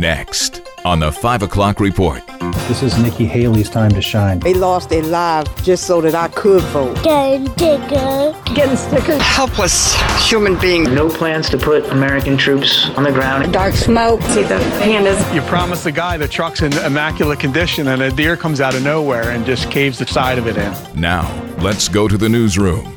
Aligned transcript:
Next 0.00 0.62
on 0.86 0.98
the 0.98 1.12
5 1.12 1.42
o'clock 1.42 1.78
report. 1.78 2.22
This 2.68 2.82
is 2.82 2.96
Nikki 2.96 3.26
Haley's 3.26 3.68
time 3.68 3.90
to 3.90 4.00
shine. 4.00 4.38
They 4.38 4.54
lost 4.54 4.88
their 4.88 5.02
lives 5.02 5.50
just 5.62 5.86
so 5.86 6.00
that 6.00 6.14
I 6.14 6.28
could 6.28 6.62
vote. 6.72 6.94
Getting 7.04 7.50
sticker. 7.50 8.34
Getting 8.54 8.78
stickers. 8.78 9.20
Helpless 9.20 9.94
human 10.26 10.58
being. 10.58 10.84
No 10.84 11.10
plans 11.10 11.50
to 11.50 11.58
put 11.58 11.84
American 11.90 12.38
troops 12.38 12.88
on 12.96 13.02
the 13.02 13.12
ground. 13.12 13.52
Dark 13.52 13.74
smoke. 13.74 14.22
See 14.22 14.42
the 14.42 14.54
pandas. 14.80 15.34
You 15.34 15.42
promise 15.42 15.84
the 15.84 15.92
guy 15.92 16.16
the 16.16 16.28
truck's 16.28 16.62
in 16.62 16.72
immaculate 16.78 17.38
condition 17.38 17.88
and 17.88 18.00
a 18.00 18.10
deer 18.10 18.38
comes 18.38 18.62
out 18.62 18.74
of 18.74 18.82
nowhere 18.82 19.32
and 19.32 19.44
just 19.44 19.70
caves 19.70 19.98
the 19.98 20.06
side 20.06 20.38
of 20.38 20.46
it 20.46 20.56
in. 20.56 20.72
Now, 20.98 21.30
let's 21.58 21.88
go 21.88 22.08
to 22.08 22.16
the 22.16 22.28
newsroom. 22.30 22.96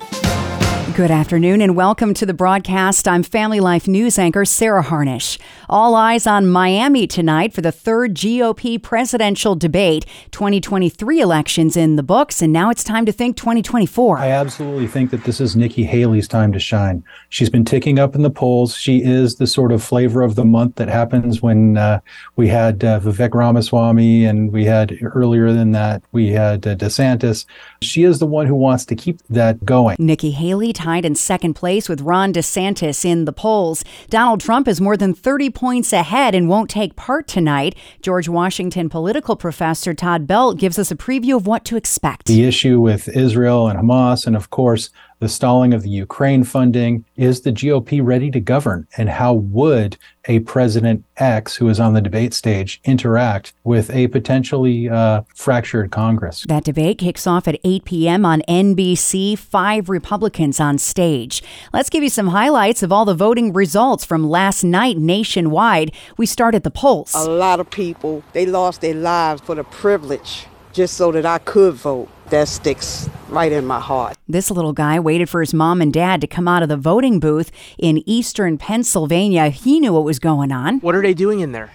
Good 0.95 1.09
afternoon 1.09 1.59
and 1.61 1.75
welcome 1.75 2.13
to 2.13 2.23
the 2.23 2.35
broadcast. 2.35 3.07
I'm 3.07 3.23
Family 3.23 3.59
Life 3.59 3.87
News 3.87 4.19
anchor 4.19 4.45
Sarah 4.45 4.83
Harnish. 4.83 5.39
All 5.67 5.95
eyes 5.95 6.27
on 6.27 6.45
Miami 6.45 7.07
tonight 7.07 7.51
for 7.51 7.61
the 7.61 7.71
third 7.71 8.13
GOP 8.13 8.79
presidential 8.79 9.55
debate. 9.55 10.05
2023 10.29 11.19
elections 11.19 11.75
in 11.75 11.95
the 11.95 12.03
books, 12.03 12.43
and 12.43 12.53
now 12.53 12.69
it's 12.69 12.83
time 12.83 13.07
to 13.07 13.11
think 13.11 13.37
2024. 13.37 14.19
I 14.19 14.29
absolutely 14.29 14.85
think 14.85 15.09
that 15.09 15.23
this 15.23 15.41
is 15.41 15.55
Nikki 15.55 15.83
Haley's 15.83 16.27
time 16.27 16.51
to 16.51 16.59
shine. 16.59 17.03
She's 17.29 17.49
been 17.49 17.65
ticking 17.65 17.97
up 17.97 18.13
in 18.13 18.21
the 18.21 18.29
polls. 18.29 18.77
She 18.77 19.01
is 19.01 19.37
the 19.37 19.47
sort 19.47 19.71
of 19.71 19.81
flavor 19.81 20.21
of 20.21 20.35
the 20.35 20.45
month 20.45 20.75
that 20.75 20.89
happens 20.89 21.41
when 21.41 21.75
uh, 21.75 22.01
we 22.35 22.47
had 22.47 22.83
uh, 22.83 22.99
Vivek 22.99 23.33
Ramaswamy 23.33 24.25
and 24.25 24.51
we 24.53 24.63
had 24.65 24.95
earlier 25.01 25.51
than 25.53 25.71
that, 25.71 26.03
we 26.11 26.27
had 26.27 26.67
uh, 26.67 26.75
DeSantis. 26.75 27.47
She 27.81 28.03
is 28.03 28.19
the 28.19 28.27
one 28.27 28.45
who 28.45 28.53
wants 28.53 28.85
to 28.85 28.95
keep 28.95 29.23
that 29.29 29.65
going. 29.65 29.95
Nikki 29.97 30.29
Haley 30.29 30.71
tied 30.83 31.05
in 31.05 31.15
second 31.15 31.53
place 31.53 31.87
with 31.87 32.01
Ron 32.01 32.33
DeSantis 32.33 33.05
in 33.05 33.23
the 33.23 33.31
polls. 33.31 33.85
Donald 34.09 34.41
Trump 34.41 34.67
is 34.67 34.81
more 34.81 34.97
than 34.97 35.13
30 35.13 35.49
points 35.49 35.93
ahead 35.93 36.35
and 36.35 36.49
won't 36.49 36.69
take 36.69 36.97
part 36.97 37.25
tonight. 37.25 37.73
George 38.01 38.27
Washington 38.27 38.89
political 38.89 39.37
professor 39.37 39.93
Todd 39.93 40.27
Belt 40.27 40.57
gives 40.57 40.77
us 40.77 40.91
a 40.91 40.95
preview 40.97 41.37
of 41.37 41.47
what 41.47 41.63
to 41.63 41.77
expect. 41.77 42.25
The 42.25 42.43
issue 42.43 42.81
with 42.81 43.07
Israel 43.07 43.69
and 43.69 43.79
Hamas, 43.79 44.27
and 44.27 44.35
of 44.35 44.49
course, 44.49 44.89
the 45.19 45.29
stalling 45.29 45.73
of 45.73 45.83
the 45.83 45.89
Ukraine 45.89 46.43
funding. 46.43 47.05
Is 47.15 47.41
the 47.41 47.51
GOP 47.51 47.99
ready 48.03 48.31
to 48.31 48.39
govern? 48.39 48.87
And 48.97 49.09
how 49.09 49.33
would 49.33 49.97
a 50.25 50.39
President 50.39 51.03
X, 51.17 51.55
who 51.55 51.69
is 51.69 51.79
on 51.79 51.93
the 51.93 52.01
debate 52.01 52.33
stage, 52.33 52.79
interact 52.83 53.53
with 53.63 53.89
a 53.91 54.07
potentially 54.07 54.89
uh, 54.89 55.21
fractured 55.35 55.91
Congress? 55.91 56.45
That 56.47 56.63
debate 56.63 56.97
kicks 56.97 57.27
off 57.27 57.47
at 57.47 57.59
8 57.63 57.85
p.m. 57.85 58.25
on 58.25 58.41
NBC. 58.47 59.37
Five 59.37 59.89
Republicans 59.89 60.59
on 60.59 60.77
stage. 60.77 61.43
Let's 61.73 61.89
give 61.89 62.03
you 62.03 62.09
some 62.09 62.27
highlights 62.27 62.83
of 62.83 62.91
all 62.91 63.05
the 63.05 63.15
voting 63.15 63.53
results 63.53 64.05
from 64.05 64.29
last 64.29 64.63
night 64.63 64.97
nationwide. 64.97 65.93
We 66.17 66.25
start 66.25 66.55
at 66.55 66.63
the 66.63 66.71
polls. 66.71 67.13
A 67.13 67.29
lot 67.29 67.59
of 67.59 67.69
people, 67.69 68.23
they 68.33 68.45
lost 68.45 68.81
their 68.81 68.95
lives 68.95 69.41
for 69.41 69.55
the 69.55 69.63
privilege 69.63 70.47
just 70.73 70.95
so 70.95 71.11
that 71.11 71.25
I 71.25 71.37
could 71.37 71.75
vote. 71.75 72.09
That 72.33 72.47
sticks 72.47 73.07
right 73.29 73.51
in 73.51 73.67
my 73.67 73.79
heart. 73.79 74.17
This 74.27 74.49
little 74.49 74.73
guy 74.73 74.99
waited 74.99 75.29
for 75.29 75.41
his 75.41 75.53
mom 75.53 75.83
and 75.83 75.93
dad 75.93 76.19
to 76.21 76.25
come 76.25 76.47
out 76.47 76.63
of 76.63 76.67
the 76.67 76.75
voting 76.75 77.19
booth 77.19 77.51
in 77.77 78.01
eastern 78.09 78.57
Pennsylvania. 78.57 79.49
He 79.49 79.79
knew 79.79 79.93
what 79.93 80.03
was 80.03 80.17
going 80.17 80.51
on. 80.51 80.79
What 80.79 80.95
are 80.95 81.03
they 81.03 81.13
doing 81.13 81.41
in 81.41 81.51
there? 81.51 81.69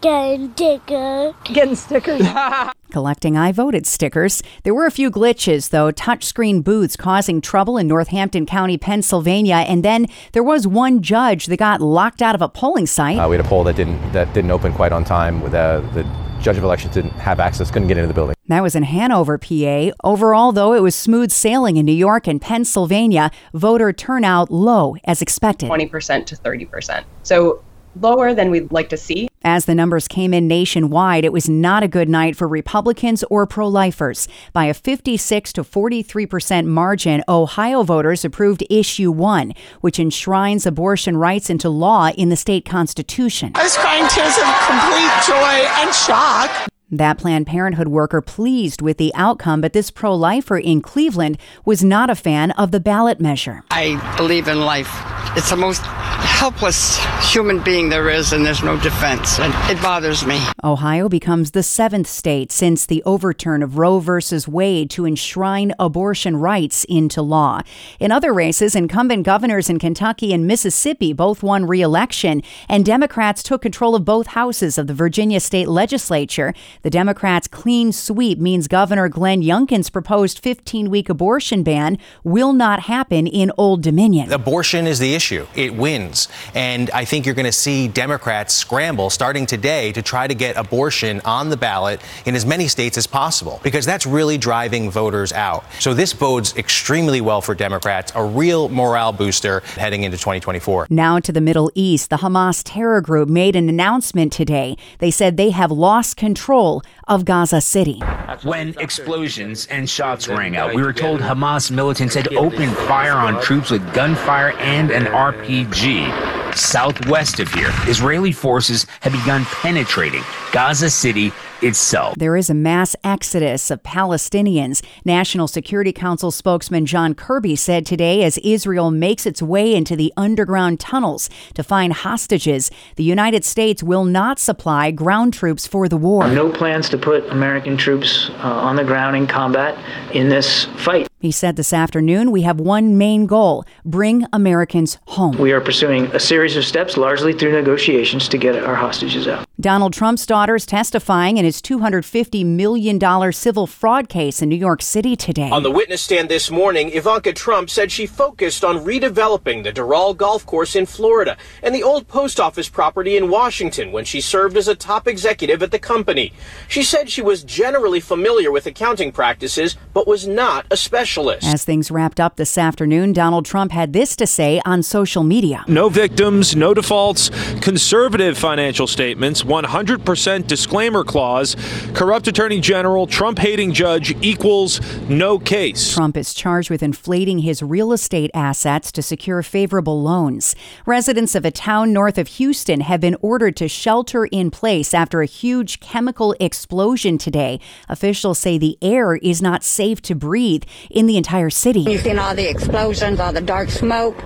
Getting 0.00 0.54
sticker. 0.54 1.34
Getting 1.44 1.76
stickers. 1.76 2.26
Collecting 2.90 3.36
I 3.36 3.52
voted 3.52 3.86
stickers. 3.86 4.42
There 4.62 4.72
were 4.72 4.86
a 4.86 4.90
few 4.90 5.10
glitches, 5.10 5.68
though, 5.68 5.92
touchscreen 5.92 6.64
booths 6.64 6.96
causing 6.96 7.42
trouble 7.42 7.76
in 7.76 7.86
Northampton 7.86 8.46
County, 8.46 8.78
Pennsylvania. 8.78 9.56
And 9.56 9.84
then 9.84 10.06
there 10.32 10.42
was 10.42 10.66
one 10.66 11.02
judge 11.02 11.44
that 11.44 11.58
got 11.58 11.82
locked 11.82 12.22
out 12.22 12.34
of 12.34 12.40
a 12.40 12.48
polling 12.48 12.86
site. 12.86 13.18
Uh, 13.18 13.28
we 13.28 13.36
had 13.36 13.44
a 13.44 13.48
poll 13.48 13.64
that 13.64 13.76
didn't 13.76 14.12
that 14.12 14.32
didn't 14.32 14.50
open 14.50 14.72
quite 14.72 14.92
on 14.92 15.04
time. 15.04 15.42
With 15.42 15.52
uh, 15.52 15.80
the 15.92 16.04
judge 16.40 16.58
of 16.58 16.64
elections 16.64 16.94
didn't 16.94 17.12
have 17.12 17.40
access, 17.40 17.70
couldn't 17.70 17.88
get 17.88 17.96
into 17.98 18.08
the 18.08 18.14
building. 18.14 18.34
That 18.48 18.62
was 18.62 18.74
in 18.74 18.82
Hanover, 18.82 19.38
PA. 19.38 19.90
Overall, 20.02 20.52
though, 20.52 20.72
it 20.74 20.80
was 20.80 20.96
smooth 20.96 21.30
sailing 21.30 21.76
in 21.76 21.86
New 21.86 21.92
York 21.92 22.26
and 22.26 22.40
Pennsylvania. 22.40 23.30
Voter 23.54 23.92
turnout 23.92 24.50
low 24.50 24.96
as 25.04 25.22
expected. 25.22 25.70
20% 25.70 26.26
to 26.26 26.36
30%. 26.36 27.04
So 27.22 27.62
lower 27.96 28.34
than 28.34 28.50
we'd 28.50 28.72
like 28.72 28.88
to 28.90 28.96
see. 28.96 29.28
As 29.42 29.64
the 29.64 29.74
numbers 29.74 30.06
came 30.06 30.34
in 30.34 30.46
nationwide, 30.46 31.24
it 31.24 31.32
was 31.32 31.48
not 31.48 31.82
a 31.82 31.88
good 31.88 32.08
night 32.08 32.36
for 32.36 32.46
Republicans 32.46 33.24
or 33.30 33.46
pro 33.46 33.66
lifers. 33.66 34.28
By 34.52 34.66
a 34.66 34.74
56 34.74 35.52
to 35.54 35.64
43% 35.64 36.66
margin, 36.66 37.24
Ohio 37.26 37.82
voters 37.82 38.24
approved 38.24 38.62
Issue 38.68 39.10
1, 39.10 39.54
which 39.80 39.98
enshrines 39.98 40.66
abortion 40.66 41.16
rights 41.16 41.48
into 41.48 41.70
law 41.70 42.10
in 42.10 42.28
the 42.28 42.36
state 42.36 42.66
constitution. 42.66 43.52
I 43.54 43.62
was 43.62 43.76
crying 43.78 44.06
tears 44.08 44.36
of 44.36 44.44
complete 44.66 45.26
joy 45.26 45.68
and 45.80 45.94
shock. 45.94 46.69
That 46.92 47.18
Planned 47.18 47.46
Parenthood 47.46 47.86
worker 47.88 48.20
pleased 48.20 48.82
with 48.82 48.98
the 48.98 49.12
outcome, 49.14 49.60
but 49.60 49.72
this 49.72 49.92
pro 49.92 50.14
lifer 50.14 50.58
in 50.58 50.80
Cleveland 50.80 51.38
was 51.64 51.84
not 51.84 52.10
a 52.10 52.16
fan 52.16 52.50
of 52.52 52.72
the 52.72 52.80
ballot 52.80 53.20
measure. 53.20 53.62
I 53.70 54.14
believe 54.16 54.48
in 54.48 54.60
life. 54.60 54.90
It's 55.36 55.50
the 55.50 55.56
most 55.56 55.82
helpless 55.82 56.98
human 57.32 57.62
being 57.62 57.90
there 57.90 58.10
is, 58.10 58.32
and 58.32 58.44
there's 58.44 58.62
no 58.62 58.78
defense. 58.80 59.38
And 59.38 59.52
it 59.70 59.80
bothers 59.80 60.26
me. 60.26 60.40
Ohio 60.64 61.08
becomes 61.08 61.52
the 61.52 61.62
seventh 61.62 62.08
state 62.08 62.50
since 62.50 62.86
the 62.86 63.02
overturn 63.04 63.62
of 63.62 63.78
Roe 63.78 64.00
versus 64.00 64.48
Wade 64.48 64.90
to 64.90 65.06
enshrine 65.06 65.72
abortion 65.78 66.36
rights 66.36 66.84
into 66.88 67.22
law. 67.22 67.60
In 68.00 68.10
other 68.10 68.32
races, 68.32 68.74
incumbent 68.74 69.24
governors 69.24 69.70
in 69.70 69.78
Kentucky 69.78 70.32
and 70.32 70.46
Mississippi 70.46 71.12
both 71.12 71.42
won 71.42 71.66
re 71.66 71.80
election, 71.82 72.42
and 72.68 72.84
Democrats 72.84 73.42
took 73.42 73.62
control 73.62 73.94
of 73.94 74.04
both 74.04 74.28
houses 74.28 74.78
of 74.78 74.88
the 74.88 74.94
Virginia 74.94 75.40
state 75.40 75.68
legislature. 75.68 76.54
The 76.82 76.88
Democrats' 76.88 77.46
clean 77.46 77.92
sweep 77.92 78.38
means 78.38 78.66
Governor 78.66 79.10
Glenn 79.10 79.42
Youngkin's 79.42 79.90
proposed 79.90 80.38
15 80.38 80.88
week 80.88 81.10
abortion 81.10 81.62
ban 81.62 81.98
will 82.24 82.54
not 82.54 82.80
happen 82.80 83.26
in 83.26 83.52
Old 83.58 83.82
Dominion. 83.82 84.32
Abortion 84.32 84.86
is 84.86 84.98
the 84.98 85.14
issue. 85.14 85.46
It 85.54 85.74
wins. 85.74 86.28
And 86.54 86.90
I 86.92 87.04
think 87.04 87.26
you're 87.26 87.34
going 87.34 87.44
to 87.44 87.52
see 87.52 87.86
Democrats 87.86 88.54
scramble 88.54 89.10
starting 89.10 89.44
today 89.44 89.92
to 89.92 90.00
try 90.00 90.26
to 90.26 90.34
get 90.34 90.56
abortion 90.56 91.20
on 91.26 91.50
the 91.50 91.56
ballot 91.58 92.00
in 92.24 92.34
as 92.34 92.46
many 92.46 92.66
states 92.66 92.96
as 92.96 93.06
possible 93.06 93.60
because 93.62 93.84
that's 93.84 94.06
really 94.06 94.38
driving 94.38 94.90
voters 94.90 95.34
out. 95.34 95.64
So 95.80 95.92
this 95.92 96.14
bodes 96.14 96.56
extremely 96.56 97.20
well 97.20 97.42
for 97.42 97.54
Democrats, 97.54 98.10
a 98.14 98.24
real 98.24 98.70
morale 98.70 99.12
booster 99.12 99.60
heading 99.76 100.04
into 100.04 100.16
2024. 100.16 100.86
Now 100.88 101.20
to 101.20 101.30
the 101.30 101.42
Middle 101.42 101.70
East. 101.74 102.08
The 102.08 102.16
Hamas 102.16 102.62
terror 102.64 103.02
group 103.02 103.28
made 103.28 103.54
an 103.54 103.68
announcement 103.68 104.32
today. 104.32 104.78
They 104.98 105.10
said 105.10 105.36
they 105.36 105.50
have 105.50 105.70
lost 105.70 106.16
control 106.16 106.69
of 107.08 107.24
Gaza 107.24 107.60
City. 107.60 108.00
When 108.42 108.74
explosions 108.78 109.66
and 109.66 109.88
shots 109.88 110.28
rang 110.28 110.56
out, 110.56 110.74
we 110.74 110.82
were 110.82 110.92
told 110.92 111.20
Hamas 111.20 111.70
militants 111.70 112.14
had 112.14 112.32
opened 112.34 112.76
fire 112.76 113.14
on 113.26 113.42
troops 113.42 113.70
with 113.70 113.82
gunfire 113.92 114.52
and 114.58 114.90
an 114.90 115.04
RPG. 115.06 116.54
Southwest 116.54 117.38
of 117.40 117.52
here, 117.52 117.70
Israeli 117.86 118.32
forces 118.32 118.86
have 119.00 119.12
begun 119.12 119.44
penetrating 119.62 120.22
Gaza 120.52 120.90
City 120.90 121.32
itself. 121.62 122.14
There 122.16 122.36
is 122.36 122.50
a 122.50 122.54
mass 122.54 122.96
exodus 123.04 123.70
of 123.70 123.82
Palestinians. 123.82 124.82
National 125.04 125.48
Security 125.48 125.92
Council 125.92 126.30
spokesman 126.30 126.86
John 126.86 127.14
Kirby 127.14 127.56
said 127.56 127.86
today 127.86 128.22
as 128.24 128.38
Israel 128.38 128.90
makes 128.90 129.26
its 129.26 129.42
way 129.42 129.74
into 129.74 129.96
the 129.96 130.12
underground 130.16 130.80
tunnels 130.80 131.28
to 131.54 131.62
find 131.62 131.92
hostages, 131.92 132.70
the 132.96 133.04
United 133.04 133.44
States 133.44 133.82
will 133.82 134.04
not 134.04 134.38
supply 134.38 134.90
ground 134.90 135.34
troops 135.34 135.66
for 135.66 135.88
the 135.88 135.96
war. 135.96 136.28
No 136.28 136.50
plans 136.50 136.88
to 136.90 136.98
put 136.98 137.28
American 137.28 137.76
troops 137.76 138.30
uh, 138.38 138.48
on 138.48 138.76
the 138.76 138.84
ground 138.84 139.16
in 139.16 139.26
combat 139.26 139.76
in 140.14 140.28
this 140.28 140.64
fight. 140.76 141.09
He 141.20 141.32
said 141.32 141.56
this 141.56 141.74
afternoon, 141.74 142.30
we 142.30 142.42
have 142.42 142.58
one 142.58 142.96
main 142.96 143.26
goal 143.26 143.66
bring 143.84 144.24
Americans 144.32 144.96
home. 145.04 145.36
We 145.36 145.52
are 145.52 145.60
pursuing 145.60 146.06
a 146.14 146.18
series 146.18 146.56
of 146.56 146.64
steps, 146.64 146.96
largely 146.96 147.34
through 147.34 147.52
negotiations, 147.52 148.26
to 148.28 148.38
get 148.38 148.56
our 148.56 148.74
hostages 148.74 149.28
out. 149.28 149.46
Donald 149.60 149.92
Trump's 149.92 150.24
daughter 150.24 150.54
is 150.54 150.64
testifying 150.64 151.36
in 151.36 151.44
his 151.44 151.60
$250 151.60 152.46
million 152.46 153.32
civil 153.34 153.66
fraud 153.66 154.08
case 154.08 154.40
in 154.40 154.48
New 154.48 154.56
York 154.56 154.80
City 154.80 155.14
today. 155.14 155.50
On 155.50 155.62
the 155.62 155.70
witness 155.70 156.00
stand 156.00 156.30
this 156.30 156.50
morning, 156.50 156.88
Ivanka 156.94 157.34
Trump 157.34 157.68
said 157.68 157.92
she 157.92 158.06
focused 158.06 158.64
on 158.64 158.78
redeveloping 158.78 159.62
the 159.62 159.72
Doral 159.74 160.16
Golf 160.16 160.46
Course 160.46 160.74
in 160.74 160.86
Florida 160.86 161.36
and 161.62 161.74
the 161.74 161.82
old 161.82 162.08
post 162.08 162.40
office 162.40 162.70
property 162.70 163.18
in 163.18 163.28
Washington 163.28 163.92
when 163.92 164.06
she 164.06 164.22
served 164.22 164.56
as 164.56 164.68
a 164.68 164.74
top 164.74 165.06
executive 165.06 165.62
at 165.62 165.70
the 165.70 165.78
company. 165.78 166.32
She 166.66 166.82
said 166.82 167.10
she 167.10 167.20
was 167.20 167.44
generally 167.44 168.00
familiar 168.00 168.50
with 168.50 168.64
accounting 168.64 169.12
practices, 169.12 169.76
but 169.92 170.06
was 170.06 170.26
not 170.26 170.64
a 170.70 170.78
specialist. 170.78 171.09
As 171.44 171.64
things 171.64 171.90
wrapped 171.90 172.20
up 172.20 172.36
this 172.36 172.56
afternoon, 172.56 173.12
Donald 173.12 173.44
Trump 173.44 173.72
had 173.72 173.92
this 173.92 174.14
to 174.16 174.26
say 174.26 174.62
on 174.64 174.82
social 174.82 175.24
media 175.24 175.64
No 175.66 175.88
victims, 175.88 176.54
no 176.54 176.72
defaults, 176.72 177.30
conservative 177.60 178.38
financial 178.38 178.86
statements 178.86 179.42
100% 179.42 180.46
disclaimer 180.46 181.02
clause. 181.02 181.56
Corrupt 181.94 182.28
attorney 182.28 182.60
general, 182.60 183.08
Trump 183.08 183.40
hating 183.40 183.72
judge 183.72 184.14
equals 184.22 184.80
no 185.08 185.38
case. 185.38 185.92
Trump 185.92 186.16
is 186.16 186.32
charged 186.32 186.70
with 186.70 186.82
inflating 186.82 187.40
his 187.40 187.62
real 187.62 187.92
estate 187.92 188.30
assets 188.32 188.92
to 188.92 189.02
secure 189.02 189.42
favorable 189.42 190.00
loans. 190.00 190.54
Residents 190.86 191.34
of 191.34 191.44
a 191.44 191.50
town 191.50 191.92
north 191.92 192.18
of 192.18 192.28
Houston 192.28 192.82
have 192.82 193.00
been 193.00 193.16
ordered 193.20 193.56
to 193.56 193.66
shelter 193.66 194.26
in 194.26 194.50
place 194.50 194.94
after 194.94 195.22
a 195.22 195.26
huge 195.26 195.80
chemical 195.80 196.36
explosion 196.38 197.18
today. 197.18 197.58
Officials 197.88 198.38
say 198.38 198.58
the 198.58 198.78
air 198.80 199.16
is 199.16 199.42
not 199.42 199.64
safe 199.64 200.00
to 200.02 200.14
breathe 200.14 200.62
in 200.88 200.99
the 201.06 201.16
entire 201.16 201.50
city. 201.50 201.80
You've 201.80 202.02
seen 202.02 202.18
all 202.18 202.34
the 202.34 202.48
explosions, 202.48 203.20
all 203.20 203.32
the 203.32 203.40
dark 203.40 203.70
smoke. 203.70 204.16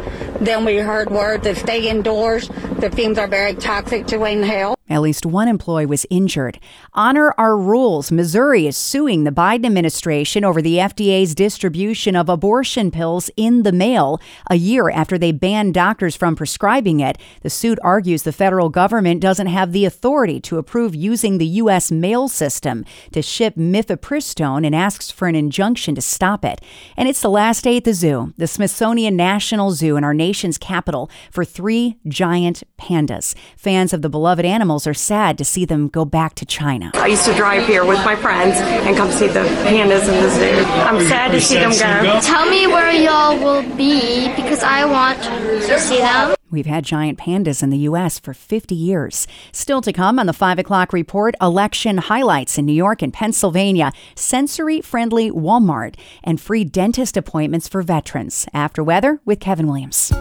Then 0.40 0.64
we 0.64 0.76
heard 0.76 1.10
word 1.10 1.42
to 1.44 1.54
stay 1.54 1.88
indoors. 1.88 2.48
The 2.78 2.90
fumes 2.90 3.18
are 3.18 3.28
very 3.28 3.54
toxic 3.54 4.06
to 4.08 4.24
inhale. 4.24 4.76
At 4.86 5.00
least 5.00 5.24
one 5.24 5.48
employee 5.48 5.86
was 5.86 6.04
injured. 6.10 6.60
Honor 6.92 7.34
our 7.38 7.56
rules. 7.56 8.12
Missouri 8.12 8.66
is 8.66 8.76
suing 8.76 9.24
the 9.24 9.30
Biden 9.30 9.64
administration 9.64 10.44
over 10.44 10.60
the 10.60 10.76
FDA's 10.76 11.34
distribution 11.34 12.14
of 12.14 12.28
abortion 12.28 12.90
pills 12.90 13.30
in 13.34 13.62
the 13.62 13.72
mail 13.72 14.20
a 14.50 14.56
year 14.56 14.90
after 14.90 15.16
they 15.16 15.32
banned 15.32 15.72
doctors 15.72 16.16
from 16.16 16.36
prescribing 16.36 17.00
it. 17.00 17.16
The 17.40 17.48
suit 17.48 17.78
argues 17.82 18.24
the 18.24 18.32
federal 18.32 18.68
government 18.68 19.22
doesn't 19.22 19.46
have 19.46 19.72
the 19.72 19.86
authority 19.86 20.38
to 20.40 20.58
approve 20.58 20.94
using 20.94 21.38
the 21.38 21.46
U.S. 21.46 21.90
mail 21.90 22.28
system 22.28 22.84
to 23.12 23.22
ship 23.22 23.54
mifepristone 23.56 24.66
and 24.66 24.74
asks 24.74 25.10
for 25.10 25.28
an 25.28 25.34
injunction 25.34 25.94
to 25.94 26.02
stop 26.02 26.44
it. 26.44 26.60
And 26.94 27.08
it's 27.08 27.22
the 27.22 27.30
last 27.30 27.64
day 27.64 27.78
at 27.78 27.84
the 27.84 27.94
zoo, 27.94 28.34
the 28.36 28.46
Smithsonian 28.46 29.16
National 29.16 29.70
Zoo 29.70 29.96
in 29.96 30.04
our 30.04 30.14
nation's 30.14 30.58
capital, 30.58 31.10
for 31.30 31.42
three 31.42 31.96
giant 32.06 32.64
pandas. 32.78 33.34
Fans 33.56 33.94
of 33.94 34.02
the 34.02 34.10
beloved 34.10 34.44
animals 34.74 34.86
are 34.88 34.94
sad 34.94 35.38
to 35.38 35.44
see 35.44 35.64
them 35.64 35.86
go 35.86 36.04
back 36.04 36.34
to 36.34 36.44
China. 36.44 36.90
I 36.94 37.06
used 37.06 37.24
to 37.26 37.34
drive 37.34 37.64
here 37.64 37.84
with 37.84 38.04
my 38.04 38.16
friends 38.16 38.56
and 38.56 38.96
come 38.96 39.08
see 39.12 39.28
the 39.28 39.44
pandas 39.62 40.08
in 40.08 40.20
the 40.20 40.30
zoo. 40.30 40.64
I'm 40.82 41.00
sad 41.06 41.30
to 41.30 41.40
see 41.40 41.58
them 41.58 41.70
go. 41.70 42.20
Tell 42.20 42.50
me 42.50 42.66
where 42.66 42.90
y'all 42.90 43.38
will 43.38 43.62
be 43.76 44.34
because 44.34 44.64
I 44.64 44.84
want 44.84 45.22
to 45.22 45.78
see 45.78 45.98
them. 45.98 46.34
We've 46.50 46.66
had 46.66 46.84
giant 46.84 47.20
pandas 47.20 47.62
in 47.62 47.70
the 47.70 47.86
U.S. 47.90 48.18
for 48.18 48.34
50 48.34 48.74
years. 48.74 49.28
Still 49.52 49.80
to 49.82 49.92
come 49.92 50.18
on 50.18 50.26
the 50.26 50.32
5 50.32 50.58
o'clock 50.58 50.92
report 50.92 51.36
election 51.40 51.98
highlights 51.98 52.58
in 52.58 52.66
New 52.66 52.72
York 52.72 53.00
and 53.00 53.12
Pennsylvania, 53.12 53.92
sensory 54.16 54.80
friendly 54.80 55.30
Walmart, 55.30 55.94
and 56.24 56.40
free 56.40 56.64
dentist 56.64 57.16
appointments 57.16 57.68
for 57.68 57.82
veterans. 57.82 58.46
After 58.52 58.82
weather 58.82 59.20
with 59.24 59.38
Kevin 59.38 59.68
Williams. 59.68 60.12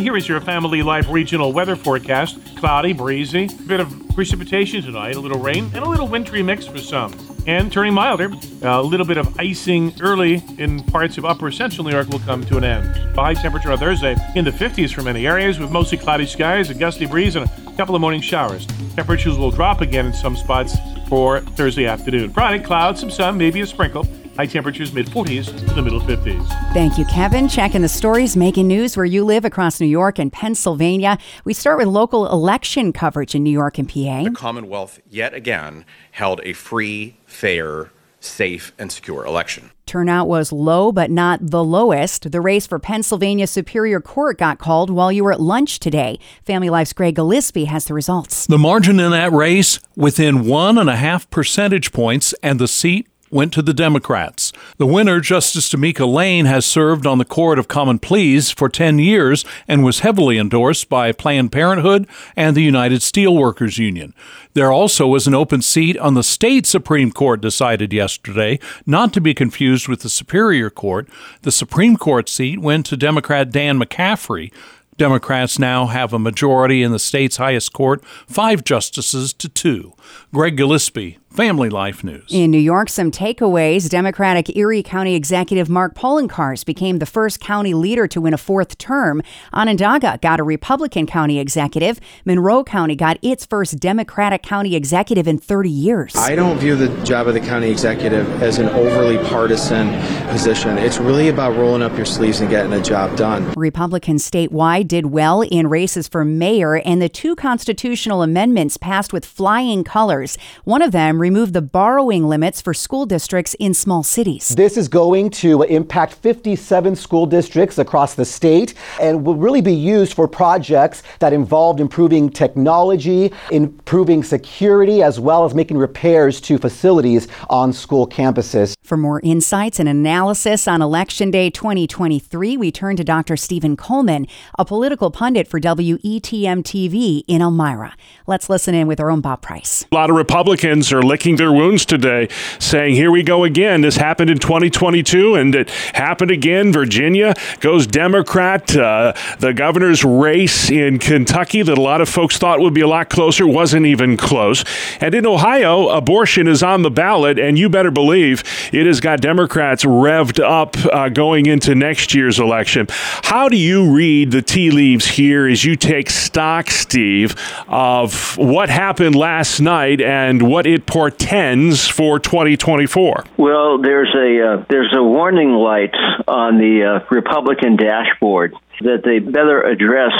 Here 0.00 0.16
is 0.16 0.26
your 0.26 0.40
Family 0.40 0.82
Life 0.82 1.10
regional 1.10 1.52
weather 1.52 1.76
forecast. 1.76 2.38
Cloudy, 2.56 2.94
breezy, 2.94 3.44
a 3.44 3.62
bit 3.66 3.80
of 3.80 3.94
precipitation 4.14 4.80
tonight, 4.80 5.14
a 5.14 5.20
little 5.20 5.38
rain, 5.38 5.70
and 5.74 5.84
a 5.84 5.88
little 5.88 6.08
wintry 6.08 6.42
mix 6.42 6.66
for 6.66 6.78
some. 6.78 7.14
And 7.46 7.70
turning 7.70 7.92
milder, 7.92 8.30
a 8.62 8.82
little 8.82 9.04
bit 9.04 9.18
of 9.18 9.38
icing 9.38 9.92
early 10.00 10.42
in 10.56 10.82
parts 10.84 11.18
of 11.18 11.26
upper 11.26 11.50
central 11.50 11.84
New 11.84 11.90
York 11.90 12.08
will 12.08 12.20
come 12.20 12.46
to 12.46 12.56
an 12.56 12.64
end. 12.64 13.14
High 13.14 13.34
temperature 13.34 13.72
on 13.72 13.76
Thursday 13.76 14.16
in 14.34 14.46
the 14.46 14.50
50s 14.50 14.90
for 14.90 15.02
many 15.02 15.26
areas 15.26 15.58
with 15.58 15.70
mostly 15.70 15.98
cloudy 15.98 16.26
skies, 16.26 16.70
a 16.70 16.74
gusty 16.74 17.04
breeze, 17.04 17.36
and 17.36 17.44
a 17.44 17.72
couple 17.76 17.94
of 17.94 18.00
morning 18.00 18.22
showers. 18.22 18.66
Temperatures 18.96 19.36
will 19.36 19.50
drop 19.50 19.82
again 19.82 20.06
in 20.06 20.14
some 20.14 20.34
spots 20.34 20.76
for 21.10 21.40
Thursday 21.40 21.84
afternoon. 21.84 22.32
Friday, 22.32 22.64
clouds, 22.64 23.00
some 23.00 23.10
sun, 23.10 23.36
maybe 23.36 23.60
a 23.60 23.66
sprinkle. 23.66 24.06
High 24.36 24.46
temperatures 24.46 24.92
mid 24.92 25.06
40s 25.06 25.46
to 25.46 25.74
the 25.74 25.82
middle 25.82 26.00
50s. 26.00 26.46
Thank 26.72 26.98
you, 26.98 27.04
Kevin. 27.06 27.48
Checking 27.48 27.82
the 27.82 27.88
stories, 27.88 28.36
making 28.36 28.68
news 28.68 28.96
where 28.96 29.06
you 29.06 29.24
live 29.24 29.44
across 29.44 29.80
New 29.80 29.86
York 29.86 30.18
and 30.18 30.32
Pennsylvania. 30.32 31.18
We 31.44 31.52
start 31.52 31.78
with 31.78 31.88
local 31.88 32.30
election 32.30 32.92
coverage 32.92 33.34
in 33.34 33.42
New 33.42 33.50
York 33.50 33.78
and 33.78 33.88
PA. 33.88 34.22
The 34.24 34.30
Commonwealth, 34.34 35.00
yet 35.08 35.34
again, 35.34 35.84
held 36.12 36.40
a 36.44 36.52
free, 36.52 37.16
fair, 37.26 37.90
safe, 38.20 38.72
and 38.78 38.92
secure 38.92 39.24
election. 39.24 39.70
Turnout 39.86 40.28
was 40.28 40.52
low, 40.52 40.92
but 40.92 41.10
not 41.10 41.40
the 41.42 41.64
lowest. 41.64 42.30
The 42.30 42.40
race 42.40 42.66
for 42.66 42.78
Pennsylvania 42.78 43.48
Superior 43.48 44.00
Court 44.00 44.38
got 44.38 44.58
called 44.58 44.88
while 44.88 45.10
you 45.10 45.24
were 45.24 45.32
at 45.32 45.40
lunch 45.40 45.80
today. 45.80 46.20
Family 46.44 46.70
Life's 46.70 46.92
Greg 46.92 47.16
Gillespie 47.16 47.64
has 47.64 47.86
the 47.86 47.94
results. 47.94 48.46
The 48.46 48.58
margin 48.58 49.00
in 49.00 49.10
that 49.10 49.32
race 49.32 49.80
within 49.96 50.46
one 50.46 50.78
and 50.78 50.88
a 50.88 50.96
half 50.96 51.28
percentage 51.30 51.90
points, 51.92 52.32
and 52.42 52.60
the 52.60 52.68
seat 52.68 53.08
went 53.30 53.52
to 53.52 53.62
the 53.62 53.72
Democrats. 53.72 54.52
The 54.76 54.86
winner, 54.86 55.20
Justice 55.20 55.68
Timika 55.68 56.10
Lane, 56.10 56.46
has 56.46 56.66
served 56.66 57.06
on 57.06 57.18
the 57.18 57.24
Court 57.24 57.58
of 57.58 57.68
Common 57.68 57.98
Pleas 57.98 58.50
for 58.50 58.68
10 58.68 58.98
years 58.98 59.44
and 59.68 59.84
was 59.84 60.00
heavily 60.00 60.38
endorsed 60.38 60.88
by 60.88 61.12
Planned 61.12 61.52
Parenthood 61.52 62.06
and 62.36 62.56
the 62.56 62.62
United 62.62 63.00
Steelworkers 63.00 63.78
Union. 63.78 64.14
There 64.54 64.72
also 64.72 65.06
was 65.06 65.26
an 65.26 65.34
open 65.34 65.62
seat 65.62 65.96
on 65.98 66.14
the 66.14 66.24
state 66.24 66.66
Supreme 66.66 67.12
Court 67.12 67.40
decided 67.40 67.92
yesterday, 67.92 68.58
not 68.84 69.12
to 69.12 69.20
be 69.20 69.32
confused 69.32 69.86
with 69.86 70.00
the 70.00 70.08
Superior 70.08 70.70
Court. 70.70 71.08
The 71.42 71.52
Supreme 71.52 71.96
Court 71.96 72.28
seat 72.28 72.58
went 72.58 72.86
to 72.86 72.96
Democrat 72.96 73.52
Dan 73.52 73.78
McCaffery. 73.78 74.52
Democrats 74.96 75.58
now 75.58 75.86
have 75.86 76.12
a 76.12 76.18
majority 76.18 76.82
in 76.82 76.92
the 76.92 76.98
state's 76.98 77.38
highest 77.38 77.72
court, 77.72 78.04
five 78.26 78.64
justices 78.64 79.32
to 79.32 79.48
two. 79.48 79.94
Greg 80.34 80.56
Gillespie, 80.56 81.19
Family 81.30 81.70
Life 81.70 82.02
News. 82.02 82.26
In 82.28 82.50
New 82.50 82.58
York, 82.58 82.88
some 82.88 83.12
takeaways. 83.12 83.88
Democratic 83.88 84.56
Erie 84.56 84.82
County 84.82 85.14
Executive 85.14 85.70
Mark 85.70 85.94
Poloncarz 85.94 86.64
became 86.64 86.98
the 86.98 87.06
first 87.06 87.38
county 87.38 87.72
leader 87.72 88.08
to 88.08 88.20
win 88.20 88.34
a 88.34 88.36
fourth 88.36 88.78
term. 88.78 89.22
Onondaga 89.52 90.18
got 90.20 90.40
a 90.40 90.42
Republican 90.42 91.06
county 91.06 91.38
executive. 91.38 92.00
Monroe 92.24 92.64
County 92.64 92.96
got 92.96 93.16
its 93.22 93.46
first 93.46 93.78
Democratic 93.78 94.42
county 94.42 94.74
executive 94.74 95.28
in 95.28 95.38
30 95.38 95.70
years. 95.70 96.16
I 96.16 96.34
don't 96.34 96.58
view 96.58 96.74
the 96.74 96.88
job 97.04 97.28
of 97.28 97.34
the 97.34 97.40
county 97.40 97.70
executive 97.70 98.42
as 98.42 98.58
an 98.58 98.68
overly 98.70 99.16
partisan 99.28 99.88
position. 100.32 100.78
It's 100.78 100.98
really 100.98 101.28
about 101.28 101.56
rolling 101.56 101.82
up 101.82 101.96
your 101.96 102.06
sleeves 102.06 102.40
and 102.40 102.50
getting 102.50 102.72
the 102.72 102.82
job 102.82 103.16
done. 103.16 103.52
Republicans 103.52 104.28
statewide 104.28 104.88
did 104.88 105.06
well 105.06 105.42
in 105.42 105.68
races 105.68 106.08
for 106.08 106.24
mayor, 106.24 106.78
and 106.78 107.00
the 107.00 107.08
two 107.08 107.36
constitutional 107.36 108.22
amendments 108.22 108.76
passed 108.76 109.12
with 109.12 109.24
flying 109.24 109.84
colors. 109.84 110.36
One 110.64 110.82
of 110.82 110.90
them 110.90 111.19
removed 111.20 111.52
the 111.52 111.62
borrowing 111.62 112.28
limits 112.28 112.60
for 112.60 112.74
school 112.74 113.06
districts 113.06 113.54
in 113.60 113.74
small 113.74 114.02
cities. 114.02 114.48
This 114.48 114.76
is 114.76 114.88
going 114.88 115.30
to 115.30 115.62
impact 115.62 116.14
57 116.14 116.96
school 116.96 117.26
districts 117.26 117.78
across 117.78 118.14
the 118.14 118.24
state 118.24 118.74
and 119.00 119.24
will 119.24 119.36
really 119.36 119.60
be 119.60 119.74
used 119.74 120.14
for 120.14 120.26
projects 120.26 121.02
that 121.20 121.32
involved 121.32 121.78
improving 121.78 122.30
technology, 122.30 123.32
improving 123.50 124.22
security, 124.24 125.02
as 125.02 125.20
well 125.20 125.44
as 125.44 125.54
making 125.54 125.76
repairs 125.76 126.40
to 126.40 126.58
facilities 126.58 127.28
on 127.48 127.72
school 127.72 128.08
campuses. 128.08 128.74
For 128.82 128.96
more 128.96 129.20
insights 129.22 129.78
and 129.78 129.88
analysis 129.88 130.66
on 130.66 130.82
Election 130.82 131.30
Day 131.30 131.50
2023, 131.50 132.56
we 132.56 132.72
turn 132.72 132.96
to 132.96 133.04
Dr. 133.04 133.36
Stephen 133.36 133.76
Coleman, 133.76 134.26
a 134.58 134.64
political 134.64 135.10
pundit 135.10 135.46
for 135.46 135.60
WETM 135.60 136.62
TV 136.62 137.22
in 137.28 137.42
Elmira. 137.42 137.94
Let's 138.26 138.48
listen 138.48 138.74
in 138.74 138.88
with 138.88 138.98
our 138.98 139.10
own 139.10 139.20
Bob 139.20 139.42
Price. 139.42 139.84
A 139.92 139.94
lot 139.94 140.10
of 140.10 140.16
Republicans 140.16 140.92
are 140.92 141.02
licking 141.10 141.34
their 141.34 141.52
wounds 141.52 141.84
today, 141.84 142.28
saying, 142.60 142.94
Here 142.94 143.10
we 143.10 143.24
go 143.24 143.42
again. 143.42 143.80
This 143.80 143.96
happened 143.96 144.30
in 144.30 144.38
2022 144.38 145.34
and 145.34 145.52
it 145.56 145.68
happened 145.92 146.30
again. 146.30 146.72
Virginia 146.72 147.34
goes 147.58 147.84
Democrat. 147.86 148.76
Uh, 148.76 149.12
the 149.40 149.52
governor's 149.52 150.04
race 150.04 150.70
in 150.70 151.00
Kentucky, 151.00 151.62
that 151.62 151.76
a 151.76 151.80
lot 151.80 152.00
of 152.00 152.08
folks 152.08 152.38
thought 152.38 152.60
would 152.60 152.74
be 152.74 152.80
a 152.80 152.86
lot 152.86 153.10
closer, 153.10 153.44
wasn't 153.44 153.86
even 153.86 154.16
close. 154.16 154.64
And 155.00 155.12
in 155.12 155.26
Ohio, 155.26 155.88
abortion 155.88 156.46
is 156.46 156.62
on 156.62 156.82
the 156.82 156.90
ballot, 156.90 157.40
and 157.40 157.58
you 157.58 157.68
better 157.68 157.90
believe 157.90 158.44
it 158.72 158.86
has 158.86 159.00
got 159.00 159.20
Democrats 159.20 159.84
revved 159.84 160.38
up 160.38 160.76
uh, 160.92 161.08
going 161.08 161.46
into 161.46 161.74
next 161.74 162.14
year's 162.14 162.38
election. 162.38 162.86
How 162.90 163.48
do 163.48 163.56
you 163.56 163.92
read 163.92 164.30
the 164.30 164.42
tea 164.42 164.70
leaves 164.70 165.06
here 165.06 165.48
as 165.48 165.64
you 165.64 165.74
take 165.74 166.08
stock, 166.08 166.70
Steve, 166.70 167.34
of 167.66 168.38
what 168.38 168.70
happened 168.70 169.16
last 169.16 169.60
night 169.60 170.00
and 170.00 170.42
what 170.42 170.66
it 170.66 170.86
portends 171.00 171.88
for 171.88 172.18
2024? 172.18 173.24
Well, 173.38 173.80
there's 173.80 174.14
a 174.14 174.60
uh, 174.60 174.64
there's 174.68 174.94
a 174.94 175.02
warning 175.02 175.52
light 175.52 175.94
on 176.28 176.58
the 176.58 177.00
uh, 177.00 177.06
Republican 177.10 177.76
dashboard 177.76 178.54
that 178.80 179.02
they 179.04 179.18
better 179.18 179.62
address 179.62 180.12